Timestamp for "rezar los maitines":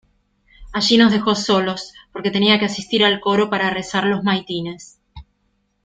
3.69-4.97